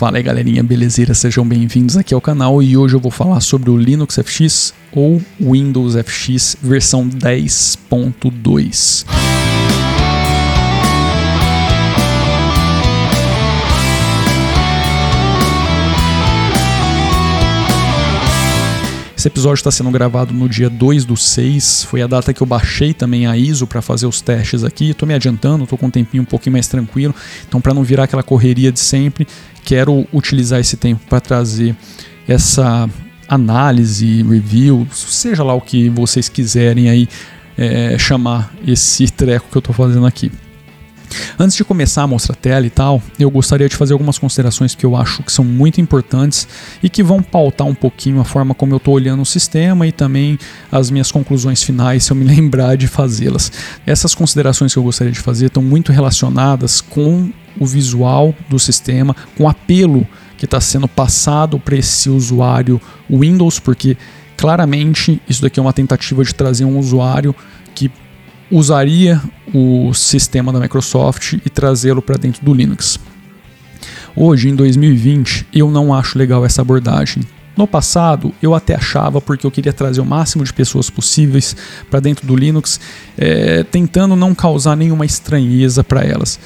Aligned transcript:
Fala 0.00 0.16
aí 0.16 0.22
galerinha, 0.22 0.62
belezeira? 0.62 1.12
Sejam 1.12 1.46
bem-vindos 1.46 1.94
aqui 1.94 2.14
ao 2.14 2.22
canal 2.22 2.62
e 2.62 2.74
hoje 2.74 2.96
eu 2.96 3.00
vou 3.00 3.10
falar 3.10 3.38
sobre 3.40 3.68
o 3.68 3.76
Linux 3.76 4.18
FX 4.18 4.72
ou 4.92 5.20
Windows 5.38 5.94
FX 5.94 6.56
versão 6.62 7.06
10.2. 7.06 9.04
Esse 19.20 19.28
episódio 19.28 19.60
está 19.60 19.70
sendo 19.70 19.90
gravado 19.90 20.32
no 20.32 20.48
dia 20.48 20.70
2 20.70 21.04
do 21.04 21.14
6, 21.14 21.84
foi 21.84 22.00
a 22.00 22.06
data 22.06 22.32
que 22.32 22.40
eu 22.40 22.46
baixei 22.46 22.94
também 22.94 23.26
a 23.26 23.36
ISO 23.36 23.66
para 23.66 23.82
fazer 23.82 24.06
os 24.06 24.22
testes 24.22 24.64
aqui. 24.64 24.92
Estou 24.92 25.06
me 25.06 25.12
adiantando, 25.12 25.64
estou 25.64 25.78
com 25.78 25.88
um 25.88 25.90
tempinho 25.90 26.22
um 26.22 26.24
pouquinho 26.24 26.54
mais 26.54 26.66
tranquilo, 26.68 27.14
então 27.46 27.60
para 27.60 27.74
não 27.74 27.82
virar 27.82 28.04
aquela 28.04 28.22
correria 28.22 28.72
de 28.72 28.80
sempre, 28.80 29.26
quero 29.70 30.04
utilizar 30.12 30.58
esse 30.58 30.76
tempo 30.76 31.00
para 31.08 31.20
trazer 31.20 31.76
essa 32.26 32.90
análise, 33.28 34.20
review, 34.24 34.84
seja 34.90 35.44
lá 35.44 35.54
o 35.54 35.60
que 35.60 35.88
vocês 35.88 36.28
quiserem 36.28 36.90
aí 36.90 37.08
é, 37.56 37.96
chamar 37.96 38.52
esse 38.66 39.08
treco 39.08 39.46
que 39.48 39.56
eu 39.56 39.60
estou 39.60 39.72
fazendo 39.72 40.06
aqui. 40.06 40.32
Antes 41.38 41.56
de 41.56 41.64
começar 41.64 42.02
a 42.02 42.06
mostrar 42.06 42.34
a 42.34 42.36
tela 42.36 42.66
e 42.66 42.70
tal, 42.70 43.02
eu 43.18 43.30
gostaria 43.30 43.68
de 43.68 43.76
fazer 43.76 43.92
algumas 43.92 44.18
considerações 44.18 44.74
que 44.74 44.84
eu 44.84 44.96
acho 44.96 45.22
que 45.22 45.32
são 45.32 45.44
muito 45.44 45.80
importantes 45.80 46.48
e 46.82 46.88
que 46.88 47.02
vão 47.02 47.22
pautar 47.22 47.66
um 47.66 47.74
pouquinho 47.74 48.20
a 48.20 48.24
forma 48.24 48.54
como 48.54 48.72
eu 48.72 48.76
estou 48.78 48.94
olhando 48.94 49.22
o 49.22 49.26
sistema 49.26 49.86
e 49.86 49.92
também 49.92 50.38
as 50.70 50.90
minhas 50.90 51.10
conclusões 51.10 51.62
finais, 51.62 52.04
se 52.04 52.12
eu 52.12 52.16
me 52.16 52.24
lembrar 52.26 52.76
de 52.76 52.88
fazê-las. 52.88 53.52
Essas 53.86 54.14
considerações 54.14 54.72
que 54.72 54.78
eu 54.78 54.82
gostaria 54.82 55.12
de 55.12 55.20
fazer 55.20 55.46
estão 55.46 55.62
muito 55.62 55.92
relacionadas 55.92 56.80
com 56.80 57.30
o 57.58 57.66
visual 57.66 58.34
do 58.48 58.58
sistema, 58.58 59.14
com 59.36 59.48
apelo 59.48 60.06
que 60.36 60.44
está 60.44 60.60
sendo 60.60 60.88
passado 60.88 61.58
para 61.58 61.76
esse 61.76 62.08
usuário 62.08 62.80
Windows, 63.10 63.58
porque 63.58 63.96
claramente 64.36 65.20
isso 65.28 65.42
daqui 65.42 65.60
é 65.60 65.62
uma 65.62 65.72
tentativa 65.72 66.24
de 66.24 66.34
trazer 66.34 66.64
um 66.64 66.78
usuário 66.78 67.34
que 67.74 67.90
usaria 68.50 69.20
o 69.52 69.92
sistema 69.92 70.52
da 70.52 70.58
Microsoft 70.58 71.34
e 71.34 71.50
trazê-lo 71.50 72.00
para 72.00 72.16
dentro 72.16 72.44
do 72.44 72.54
Linux. 72.54 72.98
Hoje, 74.16 74.48
em 74.48 74.56
2020, 74.56 75.46
eu 75.52 75.70
não 75.70 75.94
acho 75.94 76.18
legal 76.18 76.44
essa 76.44 76.62
abordagem. 76.62 77.22
No 77.56 77.66
passado, 77.66 78.32
eu 78.42 78.54
até 78.54 78.74
achava 78.74 79.20
porque 79.20 79.46
eu 79.46 79.50
queria 79.50 79.72
trazer 79.72 80.00
o 80.00 80.04
máximo 80.04 80.42
de 80.42 80.52
pessoas 80.52 80.88
possíveis 80.88 81.54
para 81.90 82.00
dentro 82.00 82.26
do 82.26 82.34
Linux, 82.34 82.80
é, 83.18 83.62
tentando 83.64 84.16
não 84.16 84.34
causar 84.34 84.76
nenhuma 84.76 85.04
estranheza 85.04 85.84
para 85.84 86.02
elas. 86.02 86.40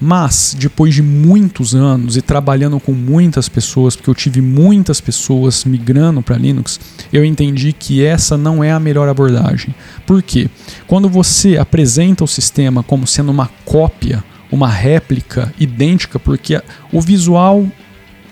Mas, 0.00 0.54
depois 0.58 0.94
de 0.94 1.02
muitos 1.02 1.74
anos 1.74 2.16
e 2.16 2.22
trabalhando 2.22 2.78
com 2.78 2.92
muitas 2.92 3.48
pessoas, 3.48 3.96
porque 3.96 4.10
eu 4.10 4.14
tive 4.14 4.40
muitas 4.40 5.00
pessoas 5.00 5.64
migrando 5.64 6.20
para 6.20 6.36
Linux, 6.36 6.78
eu 7.12 7.24
entendi 7.24 7.72
que 7.72 8.04
essa 8.04 8.36
não 8.36 8.62
é 8.62 8.70
a 8.70 8.80
melhor 8.80 9.08
abordagem. 9.08 9.74
Por 10.06 10.22
quê? 10.22 10.50
Quando 10.86 11.08
você 11.08 11.56
apresenta 11.56 12.24
o 12.24 12.28
sistema 12.28 12.82
como 12.82 13.06
sendo 13.06 13.30
uma 13.30 13.48
cópia, 13.64 14.22
uma 14.50 14.68
réplica 14.68 15.52
idêntica, 15.58 16.18
porque 16.18 16.60
o 16.92 17.00
visual 17.00 17.66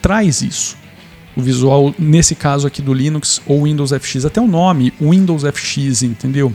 traz 0.03 0.43
isso. 0.43 0.77
O 1.37 1.43
visual, 1.43 1.95
nesse 1.99 2.35
caso 2.35 2.67
aqui 2.67 2.81
do 2.81 2.95
Linux 2.95 3.41
ou 3.47 3.65
Windows 3.65 3.91
FX, 3.91 4.25
até 4.25 4.41
o 4.41 4.47
nome, 4.47 4.93
Windows 5.01 5.43
FX, 5.43 6.03
entendeu? 6.03 6.53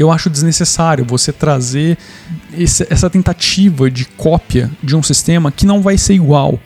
Eu 0.00 0.10
acho 0.10 0.30
desnecessário 0.30 1.04
você 1.04 1.30
trazer 1.30 1.98
esse, 2.56 2.86
essa 2.88 3.10
tentativa 3.10 3.90
de 3.90 4.06
cópia 4.06 4.70
de 4.82 4.96
um 4.96 5.02
sistema 5.02 5.52
que 5.52 5.66
não 5.66 5.82
vai 5.82 5.98
ser 5.98 6.14
igual. 6.14 6.58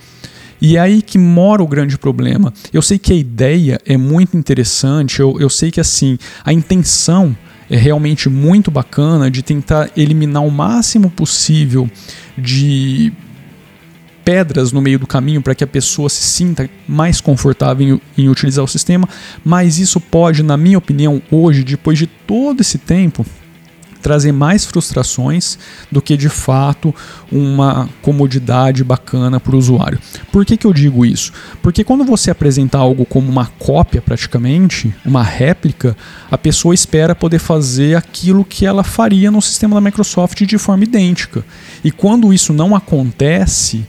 E 0.60 0.76
é 0.76 0.80
aí 0.80 1.02
que 1.02 1.18
mora 1.18 1.60
o 1.60 1.66
grande 1.66 1.98
problema. 1.98 2.52
Eu 2.72 2.80
sei 2.80 2.96
que 2.96 3.12
a 3.12 3.16
ideia 3.16 3.80
é 3.84 3.96
muito 3.96 4.36
interessante, 4.36 5.18
eu, 5.18 5.38
eu 5.40 5.50
sei 5.50 5.72
que 5.72 5.80
assim, 5.80 6.16
a 6.44 6.52
intenção 6.52 7.36
é 7.68 7.76
realmente 7.76 8.28
muito 8.28 8.70
bacana 8.70 9.28
de 9.28 9.42
tentar 9.42 9.90
eliminar 9.96 10.44
o 10.44 10.50
máximo 10.50 11.10
possível 11.10 11.90
de 12.38 13.12
pedras 14.24 14.72
no 14.72 14.80
meio 14.80 14.98
do 14.98 15.06
caminho 15.06 15.42
para 15.42 15.54
que 15.54 15.62
a 15.62 15.66
pessoa 15.66 16.08
se 16.08 16.22
sinta 16.22 16.68
mais 16.88 17.20
confortável 17.20 18.00
em, 18.16 18.22
em, 18.22 18.28
utilizar 18.28 18.64
o 18.64 18.68
sistema, 18.68 19.08
mas 19.44 19.78
isso 19.78 20.00
pode, 20.00 20.42
na 20.42 20.56
minha 20.56 20.78
opinião, 20.78 21.20
hoje, 21.30 21.62
depois 21.62 21.98
de 21.98 22.06
todo 22.06 22.60
esse 22.60 22.78
tempo, 22.78 23.24
trazer 24.04 24.32
mais 24.32 24.66
frustrações 24.66 25.58
do 25.90 26.02
que 26.02 26.14
de 26.14 26.28
fato 26.28 26.94
uma 27.32 27.88
comodidade 28.02 28.84
bacana 28.84 29.40
para 29.40 29.56
o 29.56 29.58
usuário. 29.58 29.98
Por 30.30 30.44
que, 30.44 30.58
que 30.58 30.66
eu 30.66 30.74
digo 30.74 31.06
isso? 31.06 31.32
Porque 31.62 31.82
quando 31.82 32.04
você 32.04 32.30
apresenta 32.30 32.76
algo 32.76 33.06
como 33.06 33.30
uma 33.30 33.46
cópia, 33.58 34.02
praticamente, 34.02 34.94
uma 35.06 35.22
réplica, 35.22 35.96
a 36.30 36.36
pessoa 36.36 36.74
espera 36.74 37.14
poder 37.14 37.38
fazer 37.38 37.96
aquilo 37.96 38.44
que 38.44 38.66
ela 38.66 38.84
faria 38.84 39.30
no 39.30 39.40
sistema 39.40 39.74
da 39.74 39.80
Microsoft 39.80 40.42
de 40.42 40.58
forma 40.58 40.84
idêntica. 40.84 41.42
E 41.82 41.90
quando 41.90 42.30
isso 42.30 42.52
não 42.52 42.76
acontece, 42.76 43.86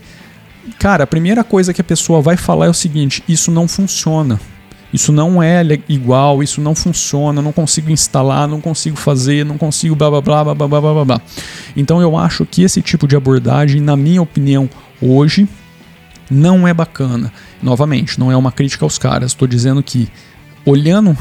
cara, 0.78 1.04
a 1.04 1.06
primeira 1.06 1.42
coisa 1.44 1.72
que 1.72 1.80
a 1.80 1.84
pessoa 1.84 2.20
vai 2.20 2.36
falar 2.36 2.66
é 2.66 2.70
o 2.70 2.74
seguinte: 2.74 3.22
isso 3.28 3.50
não 3.50 3.66
funciona. 3.68 4.40
Isso 4.92 5.12
não 5.12 5.42
é 5.42 5.62
igual, 5.88 6.42
isso 6.42 6.60
não 6.60 6.74
funciona, 6.74 7.42
não 7.42 7.52
consigo 7.52 7.90
instalar, 7.90 8.48
não 8.48 8.60
consigo 8.60 8.96
fazer, 8.96 9.44
não 9.44 9.58
consigo 9.58 9.94
blá 9.94 10.08
blá 10.10 10.22
blá 10.22 10.54
blá 10.54 10.68
blá 10.68 10.80
blá 10.80 11.04
blá. 11.04 11.20
Então 11.76 12.00
eu 12.00 12.16
acho 12.16 12.46
que 12.46 12.62
esse 12.62 12.80
tipo 12.80 13.06
de 13.06 13.16
abordagem, 13.16 13.80
na 13.80 13.96
minha 13.96 14.22
opinião, 14.22 14.70
hoje 15.02 15.46
não 16.30 16.66
é 16.66 16.72
bacana. 16.72 17.32
Novamente, 17.62 18.18
não 18.18 18.30
é 18.30 18.36
uma 18.36 18.52
crítica 18.52 18.84
aos 18.84 18.96
caras, 18.96 19.32
estou 19.32 19.46
dizendo 19.46 19.82
que 19.82 20.08
olhando 20.64 21.16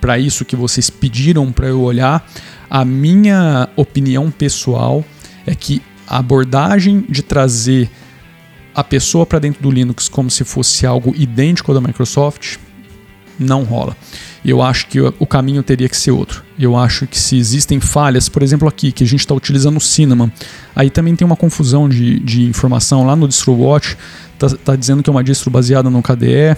para 0.00 0.18
isso 0.18 0.44
que 0.44 0.56
vocês 0.56 0.90
pediram 0.90 1.50
para 1.50 1.68
eu 1.68 1.80
olhar, 1.80 2.28
a 2.68 2.84
minha 2.84 3.68
opinião 3.76 4.30
pessoal 4.30 5.04
é 5.46 5.54
que 5.54 5.80
a 6.06 6.18
abordagem 6.18 7.04
de 7.08 7.22
trazer 7.22 7.90
a 8.74 8.82
pessoa 8.82 9.24
para 9.24 9.38
dentro 9.38 9.62
do 9.62 9.70
Linux 9.70 10.08
como 10.08 10.30
se 10.30 10.44
fosse 10.44 10.86
algo 10.86 11.14
idêntico 11.16 11.70
ao 11.70 11.80
da 11.80 11.86
Microsoft, 11.86 12.56
não 13.38 13.62
rola. 13.62 13.96
Eu 14.44 14.60
acho 14.60 14.86
que 14.88 15.00
o 15.00 15.26
caminho 15.26 15.62
teria 15.62 15.88
que 15.88 15.96
ser 15.96 16.10
outro. 16.10 16.44
Eu 16.58 16.76
acho 16.76 17.06
que 17.06 17.18
se 17.18 17.36
existem 17.36 17.80
falhas, 17.80 18.28
por 18.28 18.42
exemplo, 18.42 18.68
aqui, 18.68 18.92
que 18.92 19.02
a 19.02 19.06
gente 19.06 19.20
está 19.20 19.34
utilizando 19.34 19.78
o 19.78 19.80
Cinnamon, 19.80 20.28
aí 20.76 20.90
também 20.90 21.16
tem 21.16 21.24
uma 21.24 21.36
confusão 21.36 21.88
de, 21.88 22.20
de 22.20 22.42
informação. 22.44 23.06
Lá 23.06 23.16
no 23.16 23.26
DistroWatch 23.26 23.96
está 24.34 24.48
tá 24.50 24.76
dizendo 24.76 25.02
que 25.02 25.08
é 25.08 25.12
uma 25.12 25.24
distro 25.24 25.50
baseada 25.50 25.88
no 25.88 26.02
KDE. 26.02 26.56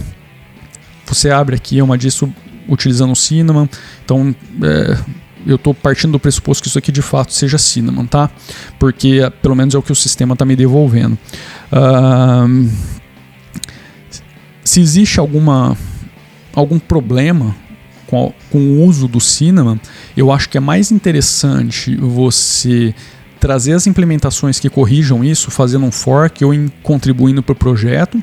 Você 1.07 1.31
abre 1.31 1.55
aqui, 1.55 1.79
é 1.79 1.85
uma 1.85 1.97
distro 1.97 2.33
utilizando 2.69 3.13
o 3.13 3.17
Cinnamon. 3.17 3.69
Então, 4.05 4.35
é, 4.63 4.99
eu 5.47 5.57
estou 5.57 5.73
partindo 5.73 6.13
do 6.13 6.21
pressuposto 6.21 6.63
que 6.63 6.69
isso 6.69 6.79
aqui 6.79 6.91
de 6.91 7.03
fato 7.03 7.33
seja 7.33 7.57
Cinnamon, 7.59 8.07
tá? 8.07 8.31
Porque 8.79 9.21
pelo 9.41 9.55
menos 9.55 9.75
é 9.75 9.79
o 9.79 9.83
que 9.83 9.93
o 9.93 9.97
sistema 9.97 10.33
está 10.33 10.45
me 10.45 10.57
devolvendo. 10.57 11.17
Uh, 11.73 12.69
se 14.65 14.81
existe 14.81 15.21
alguma 15.21 15.77
algum 16.55 16.79
problema 16.79 17.55
com, 18.07 18.33
com 18.51 18.59
o 18.59 18.85
uso 18.85 19.07
do 19.07 19.21
Cinnamon, 19.21 19.79
eu 20.17 20.33
acho 20.33 20.49
que 20.49 20.57
é 20.57 20.61
mais 20.61 20.91
interessante 20.91 21.95
você 21.97 22.95
trazer 23.39 23.75
as 23.75 23.87
implementações 23.87 24.59
que 24.59 24.71
corrijam 24.71 25.23
isso, 25.23 25.51
fazendo 25.51 25.85
um 25.85 25.93
fork 25.93 26.45
ou 26.45 26.55
em, 26.55 26.69
contribuindo 26.83 27.43
para 27.43 27.53
o 27.53 27.57
projeto, 27.57 28.21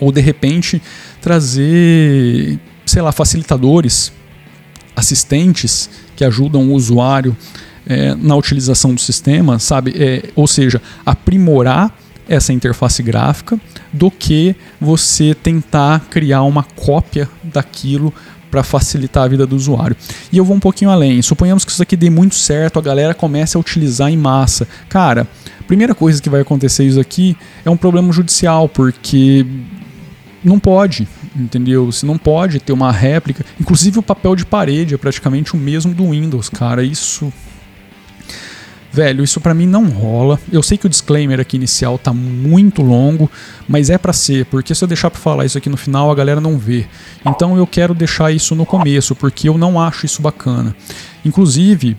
ou 0.00 0.10
de 0.10 0.20
repente 0.20 0.82
trazer, 1.20 2.58
sei 2.84 3.02
lá, 3.02 3.12
facilitadores, 3.12 4.12
assistentes 4.96 5.88
que 6.16 6.24
ajudam 6.24 6.70
o 6.70 6.72
usuário 6.72 7.36
é, 7.86 8.14
na 8.14 8.34
utilização 8.34 8.94
do 8.94 9.00
sistema, 9.00 9.58
sabe? 9.58 9.94
É, 9.96 10.30
ou 10.34 10.46
seja, 10.46 10.80
aprimorar 11.04 11.94
essa 12.28 12.52
interface 12.52 13.02
gráfica 13.02 13.60
do 13.92 14.10
que 14.10 14.56
você 14.80 15.34
tentar 15.34 16.06
criar 16.10 16.42
uma 16.42 16.64
cópia 16.64 17.28
daquilo 17.44 18.12
para 18.50 18.62
facilitar 18.62 19.24
a 19.24 19.28
vida 19.28 19.46
do 19.46 19.54
usuário. 19.54 19.96
E 20.32 20.38
eu 20.38 20.44
vou 20.44 20.56
um 20.56 20.60
pouquinho 20.60 20.90
além. 20.90 21.20
Suponhamos 21.22 21.64
que 21.64 21.70
isso 21.70 21.82
aqui 21.82 21.96
dê 21.96 22.10
muito 22.10 22.34
certo, 22.34 22.78
a 22.78 22.82
galera 22.82 23.14
comece 23.14 23.56
a 23.56 23.60
utilizar 23.60 24.10
em 24.10 24.16
massa. 24.16 24.66
Cara, 24.88 25.26
primeira 25.66 25.94
coisa 25.94 26.20
que 26.22 26.30
vai 26.30 26.40
acontecer 26.40 26.84
isso 26.84 26.98
aqui 26.98 27.36
é 27.64 27.70
um 27.70 27.76
problema 27.76 28.12
judicial, 28.12 28.68
porque 28.68 29.46
não 30.46 30.58
pode, 30.58 31.08
entendeu? 31.34 31.90
Se 31.90 32.06
não 32.06 32.16
pode 32.16 32.60
ter 32.60 32.72
uma 32.72 32.92
réplica, 32.92 33.44
inclusive 33.60 33.98
o 33.98 34.02
papel 34.02 34.36
de 34.36 34.46
parede 34.46 34.94
é 34.94 34.98
praticamente 34.98 35.54
o 35.54 35.56
mesmo 35.56 35.92
do 35.92 36.10
Windows, 36.10 36.48
cara. 36.48 36.82
Isso 36.82 37.32
velho, 38.96 39.22
isso 39.22 39.42
para 39.42 39.52
mim 39.52 39.66
não 39.66 39.90
rola. 39.90 40.40
Eu 40.50 40.62
sei 40.62 40.78
que 40.78 40.86
o 40.86 40.88
disclaimer 40.88 41.38
aqui 41.38 41.56
inicial 41.56 41.98
tá 41.98 42.14
muito 42.14 42.80
longo, 42.80 43.30
mas 43.68 43.90
é 43.90 43.98
para 43.98 44.12
ser, 44.12 44.46
porque 44.46 44.74
se 44.74 44.82
eu 44.82 44.88
deixar 44.88 45.10
para 45.10 45.20
falar 45.20 45.44
isso 45.44 45.58
aqui 45.58 45.68
no 45.68 45.76
final, 45.76 46.10
a 46.10 46.14
galera 46.14 46.40
não 46.40 46.56
vê. 46.56 46.86
Então 47.24 47.58
eu 47.58 47.66
quero 47.66 47.92
deixar 47.92 48.32
isso 48.32 48.54
no 48.54 48.64
começo, 48.64 49.14
porque 49.14 49.50
eu 49.50 49.58
não 49.58 49.78
acho 49.78 50.06
isso 50.06 50.22
bacana. 50.22 50.74
Inclusive, 51.26 51.94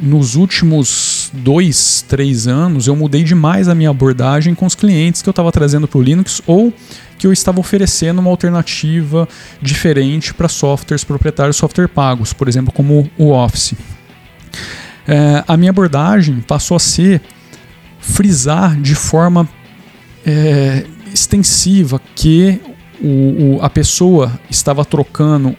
nos 0.00 0.34
últimos 0.34 1.13
dois, 1.32 2.04
três 2.06 2.46
anos, 2.46 2.86
eu 2.86 2.96
mudei 2.96 3.22
demais 3.22 3.68
a 3.68 3.74
minha 3.74 3.90
abordagem 3.90 4.54
com 4.54 4.66
os 4.66 4.74
clientes 4.74 5.22
que 5.22 5.28
eu 5.28 5.32
estava 5.32 5.50
trazendo 5.52 5.86
para 5.86 5.98
o 5.98 6.02
Linux 6.02 6.42
ou 6.46 6.72
que 7.18 7.26
eu 7.26 7.32
estava 7.32 7.60
oferecendo 7.60 8.20
uma 8.20 8.30
alternativa 8.30 9.28
diferente 9.60 10.34
para 10.34 10.48
softwares 10.48 11.04
proprietários, 11.04 11.56
software 11.56 11.88
pagos, 11.88 12.32
por 12.32 12.48
exemplo, 12.48 12.72
como 12.72 13.10
o 13.16 13.30
Office. 13.30 13.74
É, 15.06 15.44
a 15.46 15.56
minha 15.56 15.70
abordagem 15.70 16.40
passou 16.40 16.76
a 16.76 16.80
ser 16.80 17.20
frisar 17.98 18.76
de 18.80 18.94
forma 18.94 19.48
é, 20.26 20.84
extensiva 21.12 22.00
que 22.14 22.60
o, 23.00 23.56
o, 23.56 23.58
a 23.62 23.70
pessoa 23.70 24.32
estava 24.50 24.84
trocando 24.84 25.56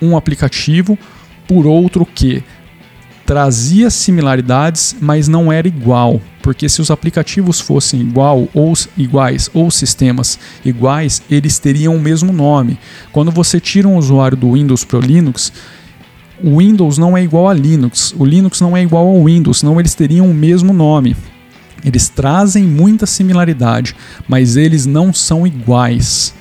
um 0.00 0.16
aplicativo 0.16 0.98
por 1.46 1.66
outro 1.66 2.06
que 2.06 2.42
trazia 3.30 3.90
similaridades, 3.90 4.96
mas 5.00 5.28
não 5.28 5.52
era 5.52 5.68
igual, 5.68 6.20
porque 6.42 6.68
se 6.68 6.82
os 6.82 6.90
aplicativos 6.90 7.60
fossem 7.60 8.00
igual 8.00 8.48
ou 8.52 8.72
iguais 8.98 9.48
ou 9.54 9.70
sistemas 9.70 10.36
iguais, 10.64 11.22
eles 11.30 11.56
teriam 11.56 11.94
o 11.94 12.00
mesmo 12.00 12.32
nome. 12.32 12.76
Quando 13.12 13.30
você 13.30 13.60
tira 13.60 13.86
um 13.86 13.96
usuário 13.96 14.36
do 14.36 14.54
Windows 14.54 14.82
para 14.82 14.98
o 14.98 15.00
Linux, 15.00 15.52
o 16.42 16.58
Windows 16.58 16.98
não 16.98 17.16
é 17.16 17.22
igual 17.22 17.48
a 17.48 17.54
Linux, 17.54 18.12
o 18.18 18.24
Linux 18.24 18.60
não 18.60 18.76
é 18.76 18.82
igual 18.82 19.06
ao 19.06 19.24
Windows, 19.24 19.60
senão 19.60 19.78
eles 19.78 19.94
teriam 19.94 20.28
o 20.28 20.34
mesmo 20.34 20.72
nome. 20.72 21.16
Eles 21.84 22.08
trazem 22.08 22.64
muita 22.64 23.06
similaridade, 23.06 23.94
mas 24.26 24.56
eles 24.56 24.86
não 24.86 25.12
são 25.12 25.46
iguais. 25.46 26.34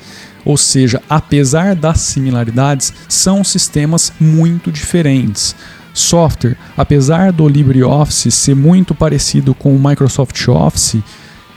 Ou 0.43 0.57
seja, 0.57 1.03
apesar 1.07 1.75
das 1.75 1.99
similaridades, 1.99 2.91
são 3.07 3.43
sistemas 3.43 4.11
muito 4.19 4.71
diferentes. 4.71 5.55
Software, 5.99 6.57
apesar 6.77 7.31
do 7.31 7.47
LibreOffice 7.47 8.31
ser 8.31 8.55
muito 8.55 8.95
parecido 8.95 9.53
com 9.53 9.75
o 9.75 9.79
Microsoft 9.79 10.47
Office, 10.47 10.97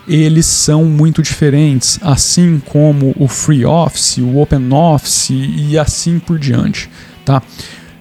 eles 0.06 0.46
são 0.46 0.84
muito 0.84 1.22
diferentes, 1.22 1.98
assim 2.02 2.60
como 2.66 3.14
o 3.16 3.28
FreeOffice, 3.28 4.20
o 4.20 4.38
OpenOffice 4.38 5.34
e 5.34 5.78
assim 5.78 6.18
por 6.18 6.38
diante, 6.38 6.90
tá? 7.24 7.42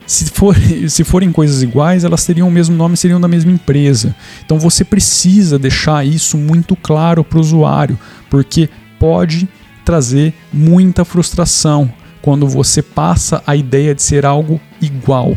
Se, 0.07 0.25
for, 0.25 0.55
se 0.89 1.03
forem 1.03 1.31
coisas 1.31 1.61
iguais, 1.61 2.03
elas 2.03 2.25
teriam 2.25 2.47
o 2.47 2.51
mesmo 2.51 2.75
nome, 2.75 2.97
seriam 2.97 3.21
da 3.21 3.27
mesma 3.27 3.51
empresa. 3.51 4.15
Então 4.45 4.59
você 4.59 4.83
precisa 4.83 5.59
deixar 5.59 6.05
isso 6.05 6.37
muito 6.37 6.75
claro 6.75 7.23
para 7.23 7.37
o 7.37 7.41
usuário, 7.41 7.97
porque 8.29 8.69
pode 8.99 9.47
trazer 9.85 10.33
muita 10.51 11.05
frustração 11.05 11.91
quando 12.21 12.47
você 12.47 12.81
passa 12.81 13.41
a 13.47 13.55
ideia 13.55 13.95
de 13.95 14.01
ser 14.01 14.25
algo 14.25 14.59
igual, 14.81 15.35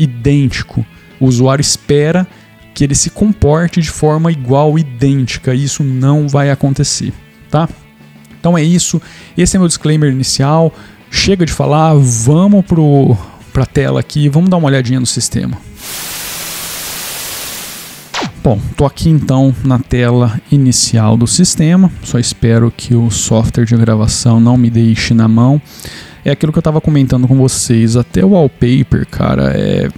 idêntico. 0.00 0.84
O 1.20 1.26
usuário 1.26 1.60
espera 1.60 2.26
que 2.74 2.82
ele 2.82 2.94
se 2.94 3.10
comporte 3.10 3.80
de 3.80 3.90
forma 3.90 4.32
igual, 4.32 4.78
idêntica. 4.78 5.54
E 5.54 5.64
isso 5.64 5.84
não 5.84 6.26
vai 6.26 6.50
acontecer, 6.50 7.12
tá? 7.50 7.68
Então 8.38 8.56
é 8.56 8.62
isso. 8.62 9.00
Esse 9.36 9.56
é 9.56 9.58
meu 9.58 9.68
disclaimer 9.68 10.10
inicial. 10.10 10.72
Chega 11.10 11.44
de 11.44 11.52
falar, 11.52 11.94
vamos 11.94 12.64
para 13.52 13.64
a 13.64 13.66
tela 13.66 14.00
aqui, 14.00 14.28
vamos 14.28 14.48
dar 14.48 14.56
uma 14.56 14.68
olhadinha 14.68 14.98
no 14.98 15.06
sistema. 15.06 15.58
Bom, 18.42 18.58
tô 18.74 18.86
aqui 18.86 19.10
então 19.10 19.54
na 19.62 19.78
tela 19.78 20.40
inicial 20.50 21.16
do 21.18 21.26
sistema. 21.26 21.92
Só 22.02 22.18
espero 22.18 22.72
que 22.74 22.94
o 22.94 23.10
software 23.10 23.66
de 23.66 23.76
gravação 23.76 24.40
não 24.40 24.56
me 24.56 24.70
deixe 24.70 25.12
na 25.12 25.28
mão 25.28 25.60
é 26.24 26.30
aquilo 26.30 26.52
que 26.52 26.58
eu 26.58 26.60
estava 26.60 26.80
comentando 26.80 27.26
com 27.26 27.36
vocês. 27.36 27.96
Até 27.96 28.24
o 28.24 28.30
wallpaper, 28.30 29.06
cara, 29.10 29.52
é. 29.54 29.88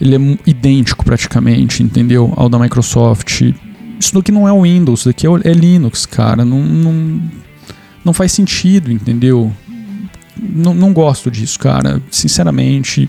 Ele 0.00 0.16
é 0.16 0.38
idêntico 0.46 1.04
praticamente, 1.04 1.82
entendeu? 1.82 2.32
Ao 2.36 2.48
da 2.48 2.58
Microsoft. 2.58 3.42
Isso 3.98 4.14
daqui 4.14 4.32
não 4.32 4.46
é 4.46 4.52
o 4.52 4.62
Windows, 4.62 5.00
isso 5.00 5.08
daqui 5.08 5.26
é, 5.26 5.30
é 5.44 5.52
Linux, 5.52 6.04
cara. 6.04 6.44
Não, 6.44 6.60
não, 6.60 7.22
não 8.04 8.12
faz 8.12 8.32
sentido, 8.32 8.90
entendeu? 8.90 9.52
Não, 10.36 10.74
não 10.74 10.92
gosto 10.92 11.30
disso, 11.30 11.58
cara. 11.58 12.02
Sinceramente, 12.10 13.08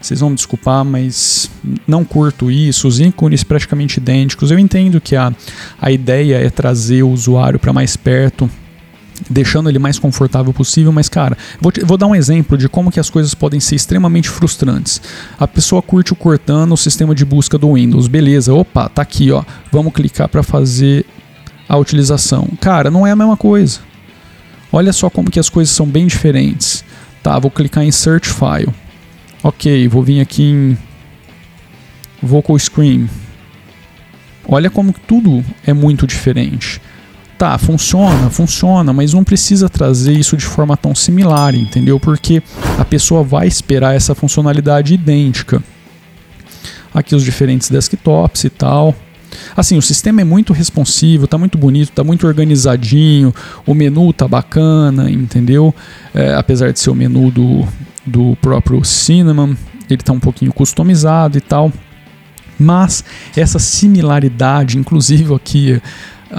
vocês 0.00 0.18
vão 0.18 0.30
me 0.30 0.36
desculpar, 0.36 0.84
mas 0.84 1.50
não 1.86 2.02
curto 2.02 2.50
isso. 2.50 2.88
Os 2.88 2.98
ícones 2.98 3.44
praticamente 3.44 3.98
idênticos. 3.98 4.50
Eu 4.50 4.58
entendo 4.58 5.00
que 5.00 5.14
a, 5.14 5.32
a 5.80 5.92
ideia 5.92 6.36
é 6.36 6.50
trazer 6.50 7.02
o 7.02 7.10
usuário 7.10 7.58
para 7.58 7.72
mais 7.72 7.94
perto 7.94 8.50
deixando 9.28 9.68
ele 9.68 9.78
mais 9.78 9.98
confortável 9.98 10.52
possível, 10.52 10.92
mas 10.92 11.08
cara, 11.08 11.36
vou, 11.60 11.72
te, 11.72 11.84
vou 11.84 11.96
dar 11.96 12.06
um 12.06 12.14
exemplo 12.14 12.56
de 12.56 12.68
como 12.68 12.90
que 12.90 13.00
as 13.00 13.10
coisas 13.10 13.34
podem 13.34 13.60
ser 13.60 13.76
extremamente 13.76 14.28
frustrantes. 14.28 15.00
A 15.38 15.46
pessoa 15.46 15.82
curte 15.82 16.12
o 16.12 16.16
Cortana, 16.16 16.72
o 16.72 16.76
sistema 16.76 17.14
de 17.14 17.24
busca 17.24 17.58
do 17.58 17.74
Windows, 17.74 18.08
beleza, 18.08 18.52
opa, 18.54 18.88
tá 18.88 19.02
aqui, 19.02 19.30
ó, 19.30 19.42
vamos 19.70 19.92
clicar 19.92 20.28
para 20.28 20.42
fazer 20.42 21.06
a 21.68 21.76
utilização. 21.76 22.48
Cara, 22.60 22.90
não 22.90 23.06
é 23.06 23.10
a 23.10 23.16
mesma 23.16 23.36
coisa. 23.36 23.80
Olha 24.70 24.92
só 24.92 25.10
como 25.10 25.30
que 25.30 25.40
as 25.40 25.48
coisas 25.48 25.74
são 25.74 25.86
bem 25.86 26.06
diferentes. 26.06 26.84
Tá, 27.22 27.38
vou 27.38 27.50
clicar 27.50 27.84
em 27.84 27.92
Search 27.92 28.28
File. 28.28 28.72
Ok, 29.42 29.86
vou 29.88 30.02
vir 30.02 30.20
aqui 30.20 30.42
em 30.42 30.78
Vocal 32.22 32.58
Screen. 32.58 33.08
Olha 34.46 34.70
como 34.70 34.94
tudo 35.06 35.44
é 35.64 35.72
muito 35.72 36.06
diferente 36.06 36.80
tá, 37.42 37.58
funciona, 37.58 38.30
funciona, 38.30 38.92
mas 38.92 39.12
não 39.12 39.24
precisa 39.24 39.68
trazer 39.68 40.12
isso 40.12 40.36
de 40.36 40.44
forma 40.44 40.76
tão 40.76 40.94
similar, 40.94 41.56
entendeu? 41.56 41.98
Porque 41.98 42.40
a 42.78 42.84
pessoa 42.84 43.24
vai 43.24 43.48
esperar 43.48 43.96
essa 43.96 44.14
funcionalidade 44.14 44.94
idêntica. 44.94 45.60
Aqui 46.94 47.16
os 47.16 47.24
diferentes 47.24 47.68
desktops 47.68 48.44
e 48.44 48.48
tal. 48.48 48.94
Assim, 49.56 49.76
o 49.76 49.82
sistema 49.82 50.20
é 50.20 50.24
muito 50.24 50.52
responsivo, 50.52 51.26
tá 51.26 51.36
muito 51.36 51.58
bonito, 51.58 51.90
tá 51.90 52.04
muito 52.04 52.28
organizadinho, 52.28 53.34
o 53.66 53.74
menu 53.74 54.12
tá 54.12 54.28
bacana, 54.28 55.10
entendeu? 55.10 55.74
É, 56.14 56.36
apesar 56.36 56.72
de 56.72 56.78
ser 56.78 56.90
o 56.90 56.94
menu 56.94 57.28
do, 57.32 57.66
do 58.06 58.36
próprio 58.36 58.84
Cinnamon, 58.84 59.56
ele 59.90 60.00
tá 60.00 60.12
um 60.12 60.20
pouquinho 60.20 60.52
customizado 60.52 61.38
e 61.38 61.40
tal. 61.40 61.72
Mas 62.56 63.02
essa 63.36 63.58
similaridade, 63.58 64.78
inclusive 64.78 65.34
aqui 65.34 65.82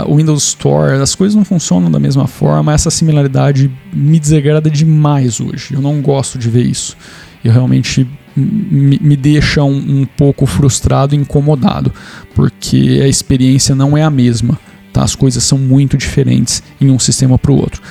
o 0.08 0.18
Windows 0.18 0.44
Store, 0.44 1.02
as 1.02 1.14
coisas 1.14 1.36
não 1.36 1.46
funcionam 1.46 1.92
da 1.92 2.00
mesma 2.00 2.28
forma, 2.28 2.74
essa 2.74 2.90
similaridade 2.90 3.72
me 3.92 4.20
desagrada 4.20 4.70
demais 4.70 5.40
hoje. 5.40 5.74
Eu 5.74 5.82
não 5.82 6.02
gosto 6.02 6.40
de 6.40 6.50
ver 6.50 6.66
isso. 6.66 6.98
Eu 7.44 7.52
realmente 7.52 8.08
me 8.36 9.16
deixa 9.16 9.64
um, 9.64 10.02
um 10.02 10.06
pouco 10.06 10.46
frustrado 10.46 11.14
e 11.14 11.18
incomodado, 11.18 11.94
porque 12.34 13.00
a 13.04 13.08
experiência 13.08 13.76
não 13.76 13.96
é 13.96 14.02
a 14.02 14.10
mesma. 14.10 14.58
Tá? 14.92 15.04
As 15.04 15.16
coisas 15.16 15.44
são 15.44 15.58
muito 15.58 15.98
diferentes 15.98 16.62
em 16.80 16.90
um 16.90 17.00
sistema 17.00 17.38
para 17.38 17.52
o 17.52 17.56
outro. 17.56 17.82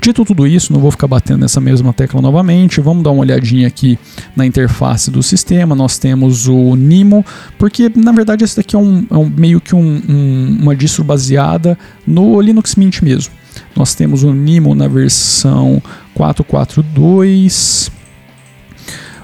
Dito 0.00 0.24
tudo 0.24 0.46
isso, 0.46 0.72
não 0.72 0.80
vou 0.80 0.92
ficar 0.92 1.08
batendo 1.08 1.40
nessa 1.40 1.60
mesma 1.60 1.92
tecla 1.92 2.22
novamente. 2.22 2.80
Vamos 2.80 3.02
dar 3.02 3.10
uma 3.10 3.20
olhadinha 3.20 3.66
aqui 3.66 3.98
na 4.36 4.46
interface 4.46 5.10
do 5.10 5.22
sistema. 5.24 5.74
Nós 5.74 5.98
temos 5.98 6.46
o 6.46 6.76
Nimo, 6.76 7.26
porque 7.58 7.90
na 7.96 8.12
verdade 8.12 8.44
esse 8.44 8.56
daqui 8.56 8.76
é, 8.76 8.78
um, 8.78 9.04
é 9.10 9.16
um 9.16 9.28
meio 9.28 9.60
que 9.60 9.74
um, 9.74 10.02
um, 10.08 10.58
uma 10.62 10.76
distro 10.76 11.02
baseada 11.02 11.76
no 12.06 12.40
Linux 12.40 12.76
Mint 12.76 13.02
mesmo. 13.02 13.34
Nós 13.74 13.94
temos 13.96 14.22
o 14.22 14.32
Nimo 14.32 14.72
na 14.72 14.86
versão 14.86 15.82
442. 16.14 17.90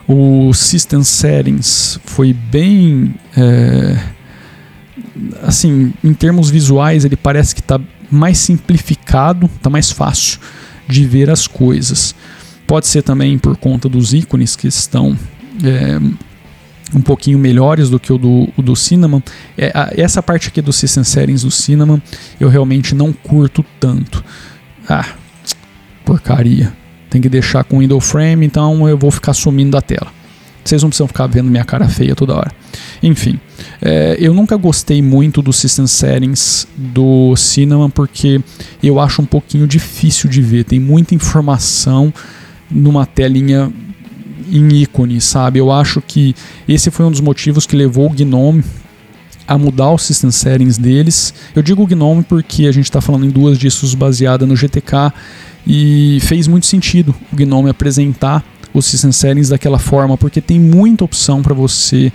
O 0.09 0.53
System 0.53 1.05
Settings 1.05 2.01
foi 2.05 2.33
bem. 2.33 3.15
É, 3.37 3.97
assim, 5.45 5.95
em 6.03 6.13
termos 6.13 6.51
visuais, 6.51 7.05
ele 7.05 7.17
parece 7.17 7.55
que 7.55 7.61
está 7.61 7.81
mais 8.11 8.39
simplificado, 8.39 9.47
está 9.47 9.71
mais 9.71 9.93
fácil 9.93 10.41
de 10.89 11.07
ver 11.07 11.31
as 11.31 11.47
coisas. 11.47 12.15
Pode 12.67 12.87
ser 12.87 13.03
também 13.03 13.39
por 13.39 13.57
conta 13.57 13.89
dos 13.89 14.15
ícones 14.15 14.57
que 14.57 14.67
estão 14.67 15.17
é, 15.63 15.99
um 16.95 17.01
pouquinho 17.01 17.39
melhores 17.39 17.91
do 17.91 18.01
que 18.01 18.13
o 18.13 18.19
do, 18.19 18.49
o 18.57 18.63
do 18.63 18.75
Cinnamon. 18.75 19.21
É, 19.57 19.71
a, 19.75 19.93
essa 19.97 20.23
parte 20.23 20.49
aqui 20.49 20.63
do 20.63 20.73
System 20.73 21.05
Settings 21.05 21.45
do 21.45 21.51
Cinnamon 21.51 21.99
eu 22.41 22.49
realmente 22.49 22.95
não 22.95 23.13
curto 23.13 23.65
tanto. 23.79 24.25
Ah, 24.89 25.07
porcaria. 26.05 26.73
Tem 27.11 27.21
que 27.21 27.29
deixar 27.29 27.65
com 27.65 27.79
Window 27.79 28.01
Frame, 28.01 28.45
então 28.45 28.89
eu 28.89 28.99
vou 28.99 29.11
ficar 29.11 29.35
sumindo 29.35 29.73
da 29.73 29.81
tela. 29.81 30.13
Vocês 30.65 30.83
não 30.83 30.89
precisam 30.89 31.07
ficar 31.07 31.27
vendo 31.27 31.51
minha 31.51 31.65
cara 31.65 31.89
feia 31.89 32.15
toda 32.15 32.35
hora. 32.35 32.51
Enfim, 33.03 33.39
é, 33.83 34.17
eu 34.19 34.33
nunca 34.33 34.57
gostei 34.57 35.03
muito 35.03 35.43
do 35.43 35.53
System 35.53 35.87
Settings 35.87 36.67
do 36.77 37.37
Cinnamon 37.37 37.91
porque 37.91 38.41
eu 38.83 38.99
acho 38.99 39.21
um 39.21 39.27
pouquinho 39.27 39.67
difícil 39.67 40.29
de 40.29 40.41
ver. 40.41 40.65
Tem 40.65 40.81
muita 40.81 41.15
informação 41.15 42.13
numa 42.71 43.05
telinha 43.05 43.71
em 44.51 44.83
ícone, 44.83 45.21
sabe? 45.21 45.59
Eu 45.59 45.71
acho 45.71 46.01
que 46.01 46.35
esse 46.67 46.91
foi 46.91 47.05
um 47.05 47.11
dos 47.11 47.21
motivos 47.21 47.67
que 47.67 47.77
levou 47.77 48.07
o 48.07 48.15
Gnome 48.15 48.65
a 49.47 49.59
mudar 49.59 49.93
os 49.93 50.03
system 50.03 50.31
settings 50.31 50.79
deles. 50.79 51.35
Eu 51.55 51.63
digo 51.63 51.87
GNOME 51.87 52.23
porque 52.23 52.67
a 52.67 52.73
gente 52.73 52.85
está 52.85 53.01
falando 53.01 53.27
em 53.27 53.31
duas 53.31 53.59
distros 53.59 53.95
baseadas 53.95 54.49
no 54.49 54.57
GTK 54.57 55.13
e 55.67 56.19
fez 56.23 56.49
muito 56.49 56.67
sentido 56.67 57.15
o 57.33 57.37
GNOME 57.37 57.71
apresentar 57.71 58.45
os 58.75 58.85
system 58.87 59.13
settings 59.13 59.49
daquela 59.49 59.79
forma, 59.79 60.19
porque 60.19 60.41
tem 60.41 60.59
muita 60.59 61.05
opção 61.05 61.41
para 61.41 61.55
você 61.55 62.13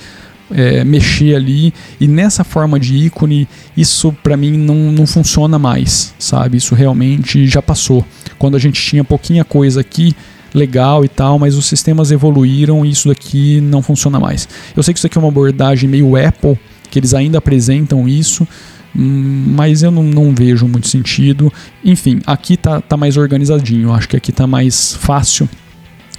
é, 0.51 0.83
mexer 0.83 1.35
ali. 1.35 1.73
E 1.99 2.07
nessa 2.07 2.43
forma 2.43 2.77
de 2.79 2.95
ícone, 2.95 3.47
isso 3.75 4.11
para 4.23 4.35
mim 4.35 4.57
não, 4.57 4.91
não 4.91 5.07
funciona 5.07 5.57
mais, 5.57 6.13
sabe? 6.19 6.57
Isso 6.57 6.75
realmente 6.75 7.47
já 7.47 7.61
passou. 7.61 8.05
Quando 8.37 8.55
a 8.55 8.59
gente 8.59 8.81
tinha 8.81 9.03
pouquinha 9.03 9.45
coisa 9.45 9.79
aqui, 9.79 10.15
legal 10.53 11.05
e 11.05 11.07
tal, 11.07 11.39
mas 11.39 11.55
os 11.55 11.65
sistemas 11.65 12.11
evoluíram 12.11 12.85
e 12.85 12.91
isso 12.91 13.07
daqui 13.07 13.61
não 13.61 13.81
funciona 13.81 14.19
mais. 14.19 14.47
Eu 14.75 14.83
sei 14.83 14.93
que 14.93 14.99
isso 14.99 15.07
aqui 15.07 15.17
é 15.17 15.21
uma 15.21 15.29
abordagem 15.29 15.89
meio 15.89 16.15
Apple, 16.15 16.59
que 16.89 16.99
eles 16.99 17.13
ainda 17.13 17.37
apresentam 17.37 18.07
isso, 18.07 18.47
hum, 18.95 19.53
mas 19.55 19.83
eu 19.83 19.91
não, 19.91 20.03
não 20.03 20.33
vejo 20.33 20.67
muito 20.67 20.87
sentido. 20.87 21.53
Enfim, 21.85 22.19
aqui 22.25 22.57
tá, 22.57 22.81
tá 22.81 22.97
mais 22.97 23.15
organizadinho, 23.15 23.93
acho 23.93 24.09
que 24.09 24.17
aqui 24.17 24.31
tá 24.31 24.47
mais 24.47 24.95
fácil 24.95 25.47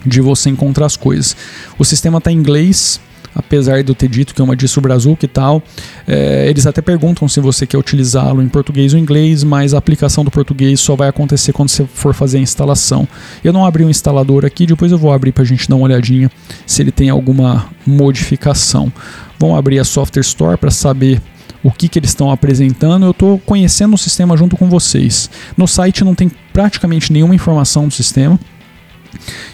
de 0.04 0.20
você 0.20 0.50
encontrar 0.50 0.86
as 0.86 0.96
coisas. 0.96 1.36
O 1.78 1.84
sistema 1.84 2.18
está 2.18 2.30
em 2.30 2.36
inglês, 2.36 3.00
apesar 3.34 3.82
de 3.82 3.90
eu 3.90 3.94
ter 3.94 4.08
dito 4.08 4.34
que 4.34 4.40
é 4.40 4.44
uma 4.44 4.56
distro 4.56 4.80
Brazuca 4.80 5.24
e 5.24 5.28
tal, 5.28 5.62
é, 6.06 6.48
eles 6.48 6.66
até 6.66 6.80
perguntam 6.80 7.28
se 7.28 7.40
você 7.40 7.66
quer 7.66 7.78
utilizá-lo 7.78 8.42
em 8.42 8.48
português 8.48 8.92
ou 8.92 8.98
inglês, 8.98 9.44
mas 9.44 9.74
a 9.74 9.78
aplicação 9.78 10.24
do 10.24 10.30
português 10.30 10.80
só 10.80 10.96
vai 10.96 11.08
acontecer 11.08 11.52
quando 11.52 11.68
você 11.68 11.84
for 11.86 12.14
fazer 12.14 12.38
a 12.38 12.40
instalação. 12.40 13.06
Eu 13.42 13.52
não 13.52 13.64
abri 13.64 13.84
o 13.84 13.86
um 13.86 13.90
instalador 13.90 14.44
aqui, 14.44 14.66
depois 14.66 14.92
eu 14.92 14.98
vou 14.98 15.12
abrir 15.12 15.32
para 15.32 15.42
a 15.42 15.46
gente 15.46 15.68
dar 15.68 15.76
uma 15.76 15.84
olhadinha 15.84 16.30
se 16.66 16.82
ele 16.82 16.92
tem 16.92 17.10
alguma 17.10 17.68
modificação. 17.86 18.92
Vamos 19.38 19.58
abrir 19.58 19.78
a 19.78 19.84
Software 19.84 20.22
Store 20.22 20.58
para 20.58 20.70
saber 20.70 21.20
o 21.62 21.70
que, 21.70 21.88
que 21.88 21.98
eles 21.98 22.10
estão 22.10 22.30
apresentando. 22.30 23.06
Eu 23.06 23.10
estou 23.10 23.38
conhecendo 23.38 23.94
o 23.94 23.98
sistema 23.98 24.36
junto 24.36 24.56
com 24.56 24.68
vocês. 24.68 25.30
No 25.56 25.66
site 25.66 26.04
não 26.04 26.14
tem 26.14 26.30
praticamente 26.52 27.12
nenhuma 27.12 27.34
informação 27.34 27.86
do 27.86 27.94
sistema. 27.94 28.38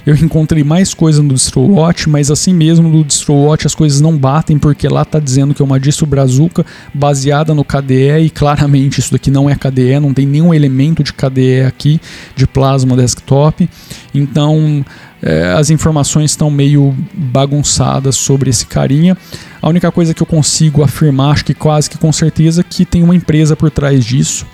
Eu 0.06 0.14
encontrei 0.14 0.62
mais 0.62 0.94
coisa 0.94 1.22
no 1.22 1.34
DistroWatch, 1.34 2.08
mas 2.08 2.30
assim 2.30 2.54
mesmo 2.54 2.88
no 2.88 3.04
DistroWatch 3.04 3.66
as 3.66 3.74
coisas 3.74 4.00
não 4.00 4.16
batem, 4.16 4.58
porque 4.58 4.88
lá 4.88 5.02
está 5.02 5.18
dizendo 5.18 5.54
que 5.54 5.62
é 5.62 5.64
uma 5.64 5.80
distro 5.80 6.06
brazuca 6.06 6.64
baseada 6.94 7.54
no 7.54 7.64
KDE 7.64 8.24
e 8.24 8.30
claramente 8.30 9.00
isso 9.00 9.12
daqui 9.12 9.30
não 9.30 9.50
é 9.50 9.54
KDE, 9.54 9.98
não 10.00 10.14
tem 10.14 10.26
nenhum 10.26 10.54
elemento 10.54 11.02
de 11.02 11.12
KDE 11.12 11.62
aqui, 11.66 12.00
de 12.34 12.46
Plasma 12.46 12.96
Desktop. 12.96 13.68
Então 14.14 14.84
é, 15.22 15.52
as 15.52 15.70
informações 15.70 16.30
estão 16.30 16.50
meio 16.50 16.94
bagunçadas 17.12 18.16
sobre 18.16 18.50
esse 18.50 18.66
carinha. 18.66 19.16
A 19.60 19.68
única 19.68 19.90
coisa 19.90 20.14
que 20.14 20.22
eu 20.22 20.26
consigo 20.26 20.82
afirmar, 20.82 21.32
acho 21.32 21.44
que 21.44 21.54
quase 21.54 21.90
que 21.90 21.98
com 21.98 22.12
certeza, 22.12 22.62
que 22.62 22.84
tem 22.84 23.02
uma 23.02 23.14
empresa 23.14 23.56
por 23.56 23.70
trás 23.70 24.04
disso, 24.04 24.46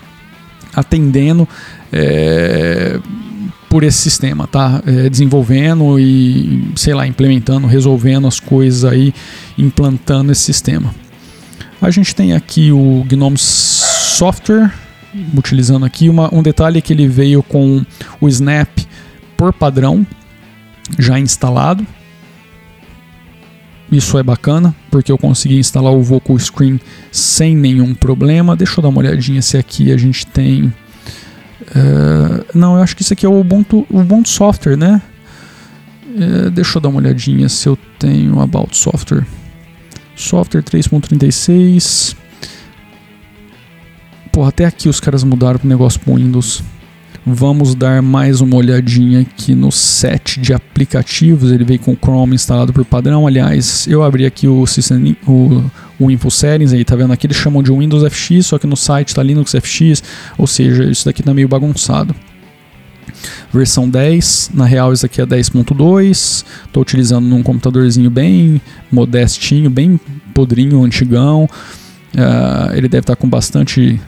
atendendo. 0.74 1.46
É, 1.92 2.98
por 3.72 3.82
esse 3.84 3.96
sistema, 3.96 4.46
tá? 4.46 4.82
É, 4.86 5.08
desenvolvendo 5.08 5.98
e, 5.98 6.62
sei 6.76 6.92
lá, 6.92 7.06
implementando, 7.06 7.66
resolvendo 7.66 8.26
as 8.26 8.38
coisas 8.38 8.84
aí, 8.84 9.14
implantando 9.56 10.30
esse 10.30 10.42
sistema. 10.42 10.94
A 11.80 11.90
gente 11.90 12.14
tem 12.14 12.34
aqui 12.34 12.70
o 12.70 13.02
Gnome 13.08 13.38
Software, 13.38 14.70
utilizando 15.34 15.86
aqui 15.86 16.10
uma, 16.10 16.28
um 16.34 16.42
detalhe 16.42 16.82
que 16.82 16.92
ele 16.92 17.08
veio 17.08 17.42
com 17.42 17.82
o 18.20 18.28
Snap 18.28 18.68
por 19.38 19.54
padrão, 19.54 20.06
já 20.98 21.18
instalado. 21.18 21.86
Isso 23.90 24.18
é 24.18 24.22
bacana, 24.22 24.74
porque 24.90 25.10
eu 25.10 25.16
consegui 25.16 25.58
instalar 25.58 25.94
o 25.94 26.02
Vocal 26.02 26.38
Screen 26.38 26.78
sem 27.10 27.56
nenhum 27.56 27.94
problema. 27.94 28.54
Deixa 28.54 28.78
eu 28.78 28.82
dar 28.82 28.90
uma 28.90 28.98
olhadinha 28.98 29.40
se 29.40 29.56
aqui 29.56 29.90
a 29.92 29.96
gente 29.96 30.26
tem 30.26 30.70
Uh, 31.74 32.44
não, 32.54 32.76
eu 32.76 32.82
acho 32.82 32.94
que 32.94 33.02
isso 33.02 33.12
aqui 33.12 33.24
é 33.24 33.28
o 33.28 33.40
Ubuntu, 33.40 33.86
Ubuntu 33.90 34.28
Software, 34.28 34.76
né? 34.76 35.00
Uh, 36.06 36.50
deixa 36.50 36.76
eu 36.76 36.82
dar 36.82 36.90
uma 36.90 36.98
olhadinha 36.98 37.48
se 37.48 37.66
eu 37.66 37.76
tenho 37.98 38.40
About 38.40 38.76
Software. 38.76 39.26
Software 40.14 40.62
3.36. 40.62 42.14
Porra, 44.30 44.50
até 44.50 44.64
aqui 44.64 44.88
os 44.88 45.00
caras 45.00 45.24
mudaram 45.24 45.60
o 45.62 45.66
negócio 45.66 45.98
pro 46.00 46.14
Windows. 46.14 46.62
Vamos 47.24 47.74
dar 47.74 48.02
mais 48.02 48.40
uma 48.40 48.56
olhadinha 48.56 49.20
aqui 49.20 49.54
no 49.54 49.70
set 49.70 50.40
de 50.40 50.52
aplicativos. 50.52 51.52
Ele 51.52 51.64
veio 51.64 51.78
com 51.78 51.92
o 51.92 51.96
Chrome 51.96 52.34
instalado 52.34 52.72
por 52.72 52.84
padrão. 52.84 53.26
Aliás, 53.26 53.86
eu 53.86 54.02
abri 54.02 54.26
aqui 54.26 54.48
o, 54.48 54.66
System, 54.66 55.16
o, 55.26 55.62
o 55.98 56.10
Info 56.10 56.30
Settings, 56.30 56.72
aí 56.72 56.84
tá 56.84 56.96
vendo 56.96 57.12
aqui, 57.12 57.26
eles 57.26 57.36
chamam 57.36 57.62
de 57.62 57.70
Windows 57.70 58.02
FX, 58.12 58.46
só 58.46 58.58
que 58.58 58.66
no 58.66 58.76
site 58.76 59.14
tá 59.14 59.22
Linux 59.22 59.52
FX, 59.52 60.02
ou 60.36 60.46
seja, 60.46 60.84
isso 60.84 61.04
daqui 61.04 61.22
tá 61.22 61.32
meio 61.32 61.48
bagunçado. 61.48 62.14
Versão 63.52 63.88
10, 63.88 64.52
na 64.54 64.64
real 64.64 64.92
isso 64.92 65.04
aqui 65.04 65.20
é 65.20 65.26
10.2, 65.26 66.44
estou 66.66 66.82
utilizando 66.82 67.26
num 67.26 67.42
computadorzinho 67.42 68.10
bem 68.10 68.60
modestinho, 68.90 69.68
bem 69.68 70.00
podrinho, 70.34 70.82
antigão. 70.82 71.48
Uh, 72.14 72.74
ele 72.74 72.88
deve 72.88 73.00
estar 73.00 73.16
tá 73.16 73.20
com 73.20 73.28
bastante 73.28 74.00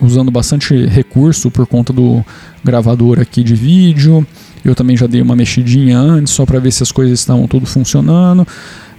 usando 0.00 0.30
bastante 0.30 0.86
recurso 0.86 1.50
por 1.50 1.66
conta 1.66 1.92
do 1.92 2.24
gravador 2.64 3.20
aqui 3.20 3.42
de 3.42 3.54
vídeo. 3.54 4.26
Eu 4.64 4.74
também 4.74 4.96
já 4.96 5.06
dei 5.06 5.20
uma 5.20 5.36
mexidinha 5.36 5.98
antes 5.98 6.32
só 6.32 6.46
para 6.46 6.58
ver 6.58 6.72
se 6.72 6.82
as 6.82 6.90
coisas 6.90 7.18
estavam 7.18 7.46
tudo 7.46 7.66
funcionando. 7.66 8.46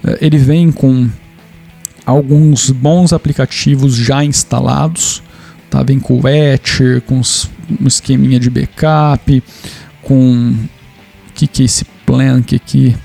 Eh, 0.04 0.18
ele 0.20 0.38
vem 0.38 0.70
com 0.70 1.08
alguns 2.04 2.70
bons 2.70 3.12
aplicativos 3.12 3.94
já 3.94 4.24
instalados, 4.24 5.22
tá? 5.70 5.82
Vem 5.82 5.98
com 5.98 6.20
o 6.20 6.28
Etcher, 6.28 7.00
com 7.02 7.20
um 7.80 7.86
esqueminha 7.86 8.38
de 8.38 8.50
backup, 8.50 9.42
com 10.02 10.50
o 10.52 11.32
que, 11.34 11.46
que 11.46 11.62
é 11.62 11.64
esse 11.66 11.84
Plank 12.04 12.54
aqui? 12.54 12.96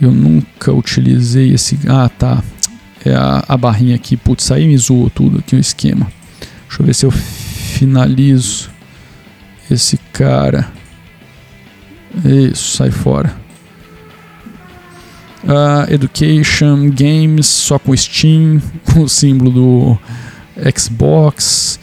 Eu 0.00 0.12
nunca 0.12 0.72
utilizei 0.72 1.52
esse. 1.52 1.78
Ah, 1.86 2.08
tá. 2.08 2.42
É 3.04 3.14
a, 3.14 3.44
a 3.46 3.56
barrinha 3.56 3.96
aqui. 3.96 4.16
Putz, 4.16 4.50
aí 4.50 4.66
me 4.66 4.78
zoou 4.78 5.10
tudo 5.10 5.38
aqui 5.38 5.56
o 5.56 5.58
esquema. 5.58 6.10
Deixa 6.66 6.82
eu 6.82 6.86
ver 6.86 6.94
se 6.94 7.06
eu 7.06 7.10
finalizo 7.10 8.70
esse 9.70 9.98
cara. 10.12 10.70
Isso, 12.24 12.76
sai 12.76 12.90
fora. 12.90 13.34
Uh, 15.42 15.92
education, 15.92 16.90
Games, 16.90 17.46
só 17.46 17.78
com 17.78 17.96
Steam, 17.96 18.60
com 18.92 19.00
o 19.04 19.08
símbolo 19.08 19.50
do 19.50 19.98
Xbox, 20.76 21.80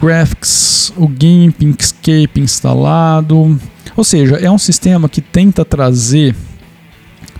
Graphics, 0.00 0.92
o 0.96 1.08
GIMP, 1.08 1.62
Inkscape 1.62 2.40
instalado. 2.40 3.58
Ou 3.96 4.04
seja, 4.04 4.36
é 4.36 4.50
um 4.50 4.58
sistema 4.58 5.08
que 5.08 5.20
tenta 5.20 5.64
trazer 5.64 6.34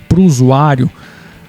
para 0.09 0.19
o 0.19 0.25
usuário 0.25 0.89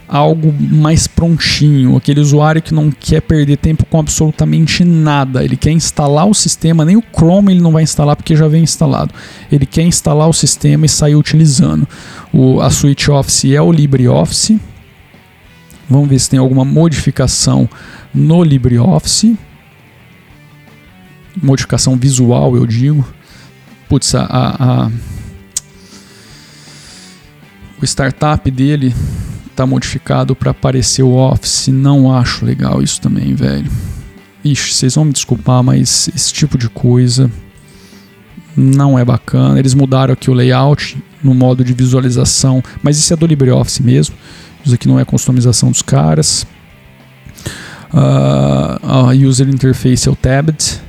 algo 0.07 0.53
mais 0.53 1.07
prontinho, 1.07 1.97
aquele 1.97 2.21
usuário 2.21 2.63
que 2.63 2.75
não 2.75 2.91
quer 2.91 3.21
perder 3.23 3.57
tempo 3.57 3.87
com 3.87 3.99
absolutamente 3.99 4.85
nada. 4.85 5.45
Ele 5.45 5.57
quer 5.57 5.71
instalar 5.71 6.27
o 6.27 6.35
sistema, 6.35 6.85
nem 6.85 6.97
o 6.97 7.03
Chrome 7.15 7.53
ele 7.53 7.61
não 7.61 7.73
vai 7.73 7.83
instalar 7.83 8.15
porque 8.17 8.37
já 8.37 8.47
vem 8.47 8.63
instalado. 8.63 9.15
Ele 9.51 9.67
quer 9.67 9.83
instalar 9.83 10.29
o 10.29 10.33
sistema 10.33 10.87
e 10.87 10.89
sair 10.89 11.15
utilizando. 11.15 11.89
O, 12.33 12.61
a 12.61 12.71
suite 12.71 13.11
Office 13.11 13.47
é 13.47 13.61
o 13.61 13.73
LibreOffice. 13.73 14.61
Vamos 15.89 16.09
ver 16.09 16.19
se 16.19 16.31
tem 16.31 16.39
alguma 16.39 16.65
modificação 16.65 17.69
no 18.15 18.43
LibreOffice. 18.43 19.37
Modificação 21.43 21.97
visual, 21.97 22.57
eu 22.57 22.67
digo. 22.67 23.07
Putz, 23.89 24.15
a, 24.15 24.25
a, 24.25 24.85
a 24.87 24.91
o 27.81 27.85
startup 27.85 28.51
dele 28.51 28.95
tá 29.55 29.67
modificado 29.67 30.35
para 30.35 30.51
aparecer 30.51 31.03
o 31.03 31.15
Office. 31.15 31.69
Não 31.69 32.15
acho 32.15 32.45
legal 32.45 32.83
isso 32.83 33.01
também, 33.01 33.35
velho. 33.35 33.71
Ixi, 34.45 34.75
vocês 34.75 34.95
vão 34.95 35.07
me 35.07 35.13
desculpar, 35.13 35.63
mas 35.63 36.11
esse 36.15 36.33
tipo 36.33 36.59
de 36.59 36.69
coisa 36.69 37.31
não 38.57 38.99
é 38.99 39.05
bacana. 39.05 39.59
Eles 39.59 39.75
mudaram 39.75 40.13
aqui 40.13 40.31
o 40.31 40.35
layout 40.35 41.03
no 41.23 41.35
modo 41.35 41.65
de 41.65 41.73
visualização, 41.73 42.63
mas 42.83 42.99
isso 42.99 43.13
é 43.13 43.17
do 43.17 43.27
LibreOffice 43.27 43.83
mesmo. 43.83 44.15
Isso 44.65 44.75
aqui 44.75 44.89
não 44.89 44.99
é 44.99 45.05
customização 45.05 45.71
dos 45.71 45.83
caras. 45.83 46.47
Uh, 47.93 48.81
a 48.83 49.13
user 49.15 49.49
interface 49.49 50.09
é 50.09 50.11
o 50.11 50.17
Tabbed. 50.17 50.81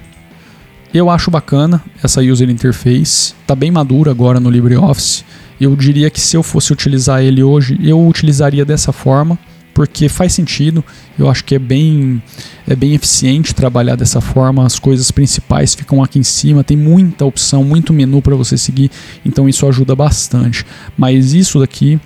Eu 0.93 1.09
acho 1.09 1.29
bacana 1.29 1.83
essa 2.01 2.21
user 2.21 2.49
interface. 2.49 3.33
Tá 3.45 3.55
bem 3.55 3.69
madura 3.69 4.11
agora 4.11 4.39
no 4.39 4.49
LibreOffice. 4.49 5.23
Eu 5.59 5.75
diria 5.75 6.09
que 6.09 6.19
se 6.19 6.35
eu 6.35 6.43
fosse 6.43 6.73
utilizar 6.73 7.21
ele 7.21 7.41
hoje, 7.41 7.79
eu 7.81 8.05
utilizaria 8.05 8.65
dessa 8.65 8.91
forma, 8.91 9.39
porque 9.73 10.09
faz 10.09 10.33
sentido. 10.33 10.83
Eu 11.17 11.29
acho 11.29 11.43
que 11.43 11.55
é 11.55 11.59
bem, 11.59 12.21
é 12.67 12.75
bem 12.75 12.93
eficiente 12.93 13.55
trabalhar 13.55 13.95
dessa 13.95 14.19
forma. 14.19 14.65
As 14.65 14.79
coisas 14.79 15.11
principais 15.11 15.73
ficam 15.73 16.03
aqui 16.03 16.19
em 16.19 16.23
cima, 16.23 16.63
tem 16.63 16.77
muita 16.77 17.25
opção, 17.25 17.63
muito 17.63 17.93
menu 17.93 18.21
para 18.21 18.35
você 18.35 18.57
seguir, 18.57 18.91
então 19.25 19.47
isso 19.47 19.65
ajuda 19.67 19.95
bastante. 19.95 20.65
Mas 20.97 21.33
isso 21.33 21.59
daqui 21.59 21.99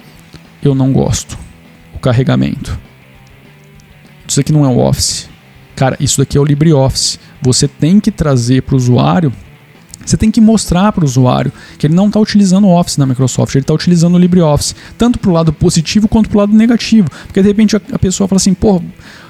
eu 0.62 0.76
não 0.76 0.92
gosto. 0.92 1.38
O 1.94 2.00
carregamento. 2.00 2.78
Isso 4.28 4.40
aqui 4.40 4.52
não 4.52 4.64
é 4.64 4.68
o 4.68 4.78
Office. 4.78 5.28
Cara, 5.76 5.98
isso 6.00 6.20
daqui 6.20 6.38
é 6.38 6.42
o 6.42 6.46
LibreOffice. 6.46 7.20
Você 7.42 7.68
tem 7.68 8.00
que 8.00 8.12
trazer 8.12 8.62
para 8.64 8.76
o 8.76 8.78
usuário 8.78 9.34
Você 10.06 10.18
tem 10.18 10.32
que 10.32 10.42
mostrar 10.42 10.92
para 10.92 11.04
o 11.04 11.06
usuário 11.06 11.52
que 11.78 11.86
ele 11.86 11.94
não 11.94 12.08
está 12.08 12.20
utilizando 12.20 12.66
o 12.66 12.80
Office 12.80 12.98
na 12.98 13.06
Microsoft, 13.06 13.54
ele 13.56 13.64
está 13.64 13.74
utilizando 13.74 14.16
o 14.16 14.18
LibreOffice, 14.18 14.76
tanto 14.98 15.20
para 15.20 15.30
o 15.30 15.34
lado 15.34 15.54
positivo 15.54 16.08
quanto 16.08 16.30
para 16.30 16.38
o 16.38 16.40
lado 16.40 16.54
negativo. 16.54 17.10
Porque 17.26 17.42
de 17.42 17.48
repente 17.48 17.76
a, 17.76 18.00
pessoa 18.00 18.28
fala 18.28 18.38
assim, 18.38 18.54
pô, 18.54 18.82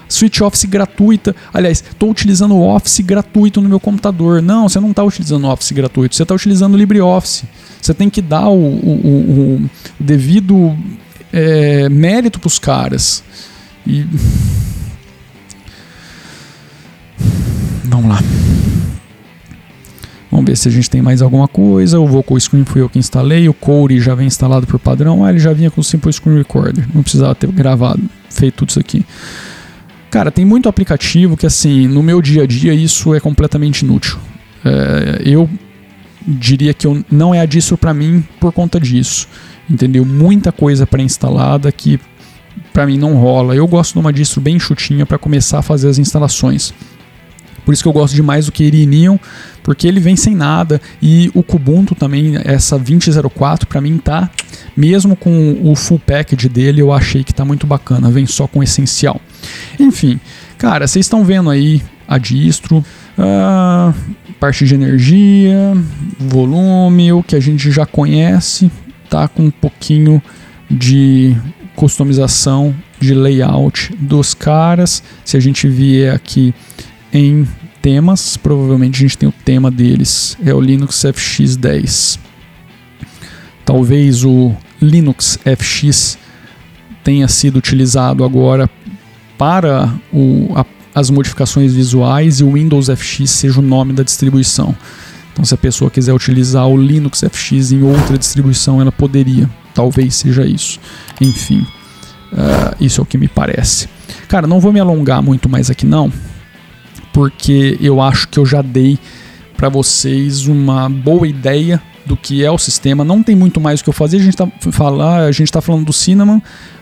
Switch 0.07 0.41
Office 0.41 0.65
gratuita. 0.65 1.35
Aliás, 1.53 1.83
estou 1.87 2.09
utilizando 2.09 2.55
o 2.55 2.67
Office 2.67 2.99
gratuito 3.01 3.61
no 3.61 3.69
meu 3.69 3.79
computador. 3.79 4.41
Não, 4.41 4.67
você 4.67 4.79
não 4.79 4.91
está 4.91 5.03
utilizando 5.03 5.45
o 5.45 5.51
Office 5.51 5.71
gratuito, 5.71 6.15
você 6.15 6.23
está 6.23 6.33
utilizando 6.33 6.73
o 6.73 6.77
LibreOffice. 6.77 7.43
Você 7.81 7.93
tem 7.93 8.09
que 8.09 8.21
dar 8.21 8.49
o, 8.49 8.57
o, 8.57 8.91
o, 9.03 9.55
o 9.55 9.69
devido 9.99 10.75
é, 11.31 11.87
mérito 11.89 12.39
para 12.39 12.47
os 12.47 12.59
caras. 12.59 13.23
E. 13.85 14.05
Vamos 17.85 18.09
lá. 18.09 18.19
Vamos 20.31 20.45
ver 20.45 20.55
se 20.55 20.67
a 20.67 20.71
gente 20.71 20.89
tem 20.89 21.01
mais 21.01 21.21
alguma 21.21 21.47
coisa. 21.47 21.99
O 21.99 22.05
Vocal 22.05 22.39
Screen 22.39 22.63
foi 22.63 22.81
eu 22.81 22.89
que 22.89 22.99
instalei. 22.99 23.49
O 23.49 23.53
Core 23.53 23.99
já 23.99 24.13
vem 24.13 24.27
instalado 24.27 24.67
por 24.67 24.79
padrão. 24.79 25.25
Ah, 25.25 25.31
ele 25.31 25.39
já 25.39 25.53
vinha 25.53 25.71
com 25.71 25.81
o 25.81 25.83
Simple 25.83 26.13
Screen 26.13 26.37
Recorder. 26.37 26.85
Não 26.93 27.01
precisava 27.01 27.33
ter 27.33 27.51
gravado, 27.51 28.01
feito 28.29 28.55
tudo 28.55 28.69
isso 28.69 28.79
aqui. 28.79 29.05
Cara, 30.11 30.31
tem 30.31 30.45
muito 30.45 30.69
aplicativo 30.69 31.35
que, 31.35 31.45
assim, 31.45 31.87
no 31.87 32.03
meu 32.03 32.21
dia 32.21 32.43
a 32.43 32.47
dia 32.47 32.73
isso 32.73 33.13
é 33.13 33.19
completamente 33.19 33.81
inútil. 33.81 34.17
É, 34.63 35.21
eu 35.23 35.49
diria 36.27 36.73
que 36.73 36.85
eu, 36.85 37.03
não 37.11 37.33
é 37.33 37.39
a 37.39 37.45
distro 37.45 37.77
para 37.77 37.93
mim 37.93 38.23
por 38.39 38.51
conta 38.51 38.79
disso. 38.79 39.27
Entendeu? 39.69 40.05
Muita 40.05 40.51
coisa 40.51 40.85
pré-instalada 40.85 41.71
que 41.71 41.99
para 42.73 42.85
mim 42.85 42.97
não 42.97 43.15
rola. 43.15 43.55
Eu 43.55 43.67
gosto 43.67 43.93
de 43.93 43.99
uma 43.99 44.13
distro 44.13 44.41
bem 44.41 44.59
chutinha 44.59 45.05
para 45.05 45.17
começar 45.17 45.59
a 45.59 45.63
fazer 45.63 45.89
as 45.89 45.97
instalações. 45.97 46.73
Por 47.59 47.73
isso 47.73 47.83
que 47.83 47.89
eu 47.89 47.93
gosto 47.93 48.15
demais 48.15 48.45
do 48.45 48.51
Keri 48.51 48.85
Neon, 48.85 49.17
porque 49.63 49.87
ele 49.87 49.99
vem 49.99 50.15
sem 50.15 50.35
nada 50.35 50.81
e 51.01 51.31
o 51.33 51.43
Kubuntu 51.43 51.95
também, 51.95 52.37
essa 52.43 52.77
2004 52.77 53.67
para 53.67 53.81
mim 53.81 53.97
tá, 53.97 54.29
mesmo 54.75 55.15
com 55.15 55.59
o 55.63 55.75
full 55.75 55.99
package 55.99 56.49
dele, 56.49 56.81
eu 56.81 56.91
achei 56.91 57.23
que 57.23 57.33
tá 57.33 57.45
muito 57.45 57.67
bacana, 57.67 58.09
vem 58.09 58.25
só 58.25 58.47
com 58.47 58.63
essencial. 58.63 59.19
Enfim, 59.79 60.19
cara, 60.57 60.87
vocês 60.87 61.05
estão 61.05 61.23
vendo 61.23 61.49
aí 61.49 61.81
a 62.07 62.17
distro, 62.17 62.83
a 63.17 63.93
parte 64.39 64.65
de 64.65 64.73
energia, 64.73 65.77
volume, 66.17 67.11
o 67.11 67.21
que 67.21 67.35
a 67.35 67.39
gente 67.39 67.69
já 67.69 67.85
conhece, 67.85 68.71
tá 69.09 69.27
com 69.27 69.43
um 69.43 69.51
pouquinho 69.51 70.21
de 70.69 71.35
customização 71.75 72.75
de 72.99 73.13
layout 73.13 73.95
dos 73.97 74.33
caras. 74.33 75.01
Se 75.23 75.37
a 75.37 75.39
gente 75.39 75.67
vier 75.67 76.13
aqui 76.13 76.53
em 77.13 77.47
temas, 77.81 78.37
provavelmente 78.37 78.97
a 78.97 78.99
gente 78.99 79.17
tem 79.17 79.29
o 79.29 79.33
tema 79.43 79.71
deles, 79.71 80.37
é 80.45 80.53
o 80.53 80.61
Linux 80.61 80.95
FX10. 80.97 82.19
Talvez 83.65 84.23
o 84.23 84.55
Linux 84.81 85.39
FX 85.43 86.17
tenha 87.03 87.27
sido 87.27 87.57
utilizado 87.57 88.23
agora 88.23 88.69
para 89.37 89.93
o, 90.11 90.51
a, 90.55 90.65
as 90.93 91.09
modificações 91.09 91.73
visuais 91.73 92.39
e 92.39 92.43
o 92.43 92.53
Windows 92.53 92.87
FX 92.87 93.29
seja 93.29 93.59
o 93.59 93.63
nome 93.63 93.93
da 93.93 94.03
distribuição. 94.03 94.75
Então, 95.31 95.45
se 95.45 95.53
a 95.53 95.57
pessoa 95.57 95.89
quiser 95.89 96.13
utilizar 96.13 96.67
o 96.67 96.75
Linux 96.75 97.21
FX 97.21 97.71
em 97.71 97.81
outra 97.81 98.17
distribuição, 98.17 98.81
ela 98.81 98.91
poderia. 98.91 99.49
Talvez 99.73 100.15
seja 100.15 100.45
isso. 100.45 100.79
Enfim, 101.21 101.65
uh, 102.33 102.75
isso 102.79 102.99
é 102.99 103.03
o 103.03 103.05
que 103.05 103.17
me 103.17 103.27
parece. 103.27 103.87
Cara, 104.27 104.45
não 104.45 104.59
vou 104.59 104.73
me 104.73 104.79
alongar 104.79 105.23
muito 105.23 105.47
mais 105.47 105.69
aqui 105.69 105.85
não 105.85 106.11
porque 107.19 107.77
eu 107.81 107.99
acho 107.99 108.29
que 108.29 108.39
eu 108.39 108.45
já 108.45 108.61
dei 108.61 108.97
para 109.57 109.67
vocês 109.67 110.47
uma 110.47 110.87
boa 110.87 111.27
ideia 111.27 111.81
do 112.05 112.15
que 112.15 112.45
é 112.45 112.49
o 112.49 112.57
sistema. 112.57 113.03
Não 113.03 113.21
tem 113.21 113.35
muito 113.35 113.59
mais 113.59 113.81
o 113.81 113.83
que 113.83 113.89
eu 113.89 113.93
fazer. 113.93 114.15
A 114.15 114.19
gente 114.21 114.41
está 114.41 114.47
falar, 114.71 115.25
a 115.25 115.31
gente 115.33 115.51
tá 115.51 115.59
falando 115.59 115.83
do 115.83 115.91
Cinnamon 115.91 116.39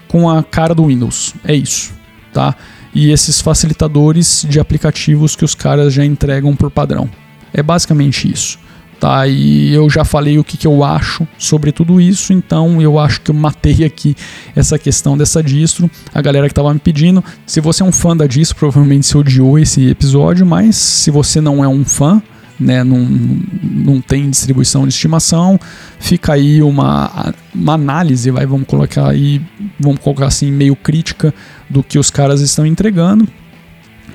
com 0.08 0.29
a 0.29 0.44
cara 0.44 0.75
do 0.75 0.86
Windows. 0.86 1.34
É 1.44 1.56
isso, 1.56 1.91
tá? 2.32 2.56
E 2.94 3.10
esses 3.10 3.41
facilitadores 3.41 4.46
de 4.48 4.60
aplicativos 4.60 5.36
que 5.36 5.44
os 5.44 5.56
caras 5.56 5.91
já 5.91 6.06
entregam 6.06 6.56
por 6.56 6.70
padrão. 6.70 7.10
É 7.51 7.63
basicamente 7.63 8.32
isso 8.32 8.60
tá? 8.99 9.27
E 9.27 9.73
eu 9.73 9.89
já 9.89 10.03
falei 10.03 10.37
o 10.37 10.43
que, 10.43 10.57
que 10.57 10.67
eu 10.67 10.83
acho 10.83 11.27
sobre 11.37 11.71
tudo 11.71 11.99
isso, 12.01 12.33
então 12.33 12.81
eu 12.81 12.99
acho 12.99 13.21
que 13.21 13.31
eu 13.31 13.36
matei 13.36 13.83
aqui 13.86 14.15
essa 14.55 14.77
questão 14.77 15.17
dessa 15.17 15.41
distro. 15.41 15.89
A 16.13 16.21
galera 16.21 16.47
que 16.47 16.51
estava 16.51 16.73
me 16.73 16.79
pedindo, 16.79 17.23
se 17.45 17.62
você 17.62 17.83
é 17.83 17.86
um 17.86 17.91
fã 17.91 18.15
da 18.15 18.27
distro, 18.27 18.57
provavelmente 18.57 19.07
você 19.07 19.17
odiou 19.17 19.60
esse 19.60 19.89
episódio, 19.89 20.45
mas 20.45 20.75
se 20.75 21.12
você 21.12 21.39
não 21.39 21.63
é 21.63 21.67
um 21.67 21.86
fã, 21.86 22.21
né, 22.60 22.83
não, 22.83 22.99
não 22.99 24.01
tem 24.01 24.29
distribuição 24.29 24.88
de 24.88 24.93
estimação, 24.93 25.60
fica 25.99 26.33
aí 26.33 26.62
uma, 26.62 27.33
uma 27.53 27.73
análise, 27.73 28.31
vai, 28.31 28.45
vamos 28.45 28.67
colocar 28.67 29.07
aí, 29.07 29.41
vamos 29.79 29.99
colocar 29.99 30.27
assim, 30.27 30.51
meio 30.51 30.75
crítica 30.75 31.33
do 31.69 31.83
que 31.83 31.99
os 31.99 32.10
caras 32.10 32.41
estão 32.41 32.65
entregando 32.65 33.27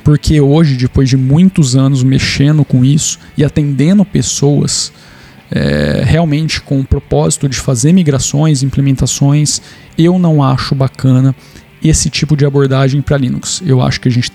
porque 0.04 0.40
hoje, 0.40 0.76
depois 0.76 1.08
de 1.08 1.16
muitos 1.16 1.76
anos 1.76 2.02
mexendo 2.02 2.64
com 2.64 2.84
isso 2.84 3.18
e 3.36 3.44
atendendo 3.44 4.04
pessoas 4.04 4.92
é, 5.50 6.02
realmente 6.04 6.60
com 6.60 6.80
o 6.80 6.84
propósito 6.84 7.48
de 7.48 7.58
fazer 7.58 7.92
migrações, 7.92 8.62
implementações, 8.62 9.60
eu 9.96 10.18
não 10.18 10.42
acho 10.42 10.74
bacana 10.74 11.34
esse 11.84 12.08
tipo 12.08 12.36
de 12.36 12.46
abordagem 12.46 13.02
para 13.02 13.16
Linux. 13.16 13.62
Eu 13.64 13.80
acho 13.82 14.00
que 14.00 14.08
a 14.08 14.10
gente 14.10 14.32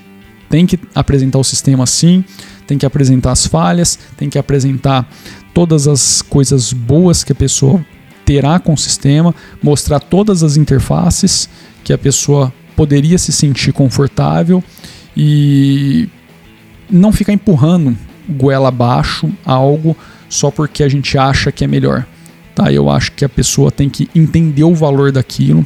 tem 0.50 0.66
que 0.66 0.80
apresentar 0.94 1.40
o 1.40 1.44
sistema 1.44 1.84
assim, 1.84 2.24
tem 2.66 2.78
que 2.78 2.86
apresentar 2.86 3.32
as 3.32 3.48
falhas, 3.48 3.98
tem 4.16 4.30
que 4.30 4.38
apresentar 4.38 5.10
todas 5.54 5.88
as 5.88 6.22
coisas 6.22 6.72
boas 6.72 7.24
que 7.24 7.32
a 7.32 7.36
pessoa 7.36 7.84
terá 8.24 8.60
com 8.60 8.74
o 8.74 8.78
sistema, 8.78 9.34
mostrar 9.62 10.00
todas 10.00 10.44
as 10.44 10.56
interfaces 10.58 11.50
que 11.84 11.94
a 11.94 11.98
pessoa 11.98 12.54
poderia 12.76 13.18
se 13.18 13.32
sentir 13.32 13.72
confortável 13.74 14.64
e 15.20 16.08
não 16.88 17.12
ficar 17.12 17.34
empurrando 17.34 17.98
goela 18.30 18.68
abaixo 18.68 19.28
algo 19.44 19.98
só 20.30 20.52
porque 20.52 20.84
a 20.84 20.88
gente 20.88 21.18
acha 21.18 21.52
que 21.52 21.64
é 21.64 21.68
melhor. 21.68 22.06
Tá? 22.54 22.72
Eu 22.72 22.88
acho 22.88 23.12
que 23.14 23.26
a 23.26 23.30
pessoa 23.30 23.72
tem 23.72 23.90
que 23.90 24.08
entender 24.14 24.64
o 24.64 24.76
valor 24.76 25.12
daquilo 25.12 25.66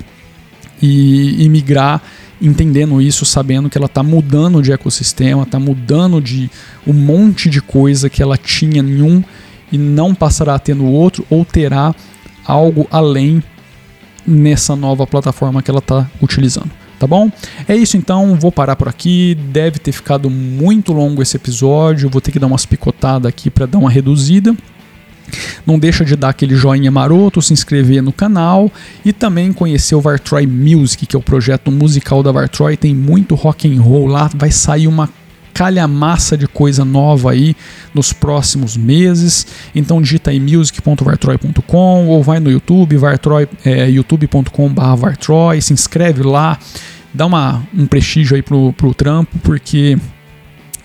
e, 0.82 1.44
e 1.44 1.50
migrar 1.50 2.02
entendendo 2.42 3.00
isso, 3.02 3.26
sabendo 3.26 3.70
que 3.70 3.78
ela 3.78 3.86
está 3.86 4.02
mudando 4.02 4.64
de 4.64 4.72
ecossistema, 4.72 5.44
está 5.44 5.60
mudando 5.60 6.20
de 6.22 6.50
um 6.88 6.94
monte 6.94 7.50
de 7.50 7.62
coisa 7.62 8.10
que 8.10 8.24
ela 8.24 8.36
tinha 8.36 8.82
em 8.82 9.02
um 9.02 9.24
e 9.72 9.78
não 9.78 10.16
passará 10.16 10.56
a 10.56 10.60
ter 10.60 10.76
no 10.76 10.86
outro, 10.86 11.26
ou 11.30 11.46
terá 11.46 11.94
algo 12.44 12.88
além 12.90 13.44
nessa 14.26 14.76
nova 14.76 15.06
plataforma 15.06 15.62
que 15.62 15.70
ela 15.70 15.80
está 15.80 16.10
utilizando 16.22 16.81
tá 17.02 17.08
bom? 17.08 17.32
É 17.68 17.76
isso 17.76 17.98
então, 17.98 18.36
vou 18.36 18.52
parar 18.52 18.76
por 18.76 18.88
aqui. 18.88 19.36
Deve 19.50 19.80
ter 19.80 19.92
ficado 19.92 20.30
muito 20.30 20.94
longo 20.94 21.24
esse 21.24 21.36
episódio, 21.36 22.08
vou 22.12 22.22
ter 22.22 22.32
que 22.32 22.38
dar 22.38 22.46
umas 22.46 22.64
picotadas 22.64 23.28
aqui 23.28 23.50
para 23.50 23.66
dar 23.66 23.80
uma 23.80 23.90
reduzida. 23.90 24.56
Não 25.66 25.80
deixa 25.80 26.06
de 26.06 26.16
dar 26.16 26.30
aquele 26.30 26.56
joinha 26.56 26.92
maroto, 26.92 27.42
se 27.42 27.54
inscrever 27.54 28.04
no 28.04 28.12
canal 28.12 28.72
e 29.04 29.12
também 29.12 29.52
conhecer 29.52 29.96
o 29.96 30.02
Vartroy 30.02 30.46
Music, 30.46 31.08
que 31.08 31.16
é 31.16 31.20
o 31.20 31.24
projeto 31.24 31.72
musical 31.72 32.22
da 32.22 32.32
Vartroy. 32.32 32.78
Tem 32.78 32.94
muito 32.94 33.34
rock 33.34 33.68
and 33.68 33.82
roll 33.82 34.06
lá, 34.06 34.30
vai 34.36 34.52
sair 34.52 34.88
uma 34.88 35.10
calhamaça 35.54 36.38
de 36.38 36.48
coisa 36.48 36.84
nova 36.84 37.32
aí 37.32 37.56
nos 37.94 38.14
próximos 38.14 38.76
meses. 38.78 39.46
Então 39.76 40.02
digita 40.02 40.32
aí 40.32 40.40
music.vartroy.com 40.40 42.08
ou 42.08 42.24
vai 42.24 42.40
no 42.40 42.50
YouTube, 42.50 42.98
vartroy, 42.98 43.48
é, 43.66 43.90
youtube.com/vartroy, 43.90 45.62
se 45.62 45.74
inscreve 45.74 46.24
lá, 46.24 46.58
dá 47.14 47.26
uma, 47.26 47.64
um 47.74 47.86
prestígio 47.86 48.36
aí 48.36 48.42
pro, 48.42 48.74
pro 48.74 48.94
trampo, 48.94 49.38
porque 49.40 49.98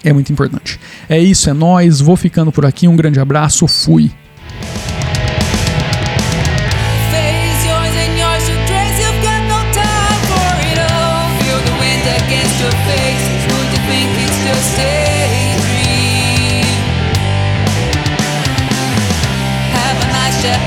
é 0.05 0.13
muito 0.13 0.33
importante. 0.33 0.79
É 1.09 1.19
isso, 1.19 1.51
é 1.51 1.53
nós. 1.53 2.01
Vou 2.01 2.17
ficando 2.17 2.53
por 2.53 2.65
aqui. 2.65 2.87
Um 2.89 2.97
grande 2.97 3.21
abraço, 3.21 3.67
fui. 3.67 4.11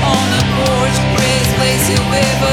on 0.02 0.30
the 0.30 0.42
porch, 0.64 0.96
place 1.56 1.88
you 1.90 1.96
ever 1.96 2.49